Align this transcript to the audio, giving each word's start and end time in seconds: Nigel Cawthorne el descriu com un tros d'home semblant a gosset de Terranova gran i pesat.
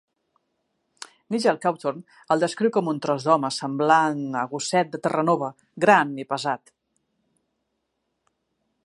Nigel 1.33 1.57
Cawthorne 1.65 2.17
el 2.35 2.41
descriu 2.43 2.73
com 2.77 2.89
un 2.93 3.01
tros 3.07 3.27
d'home 3.27 3.51
semblant 3.59 4.25
a 4.41 4.47
gosset 4.55 4.91
de 4.95 5.03
Terranova 5.05 5.53
gran 5.87 6.17
i 6.25 6.27
pesat. 6.35 6.75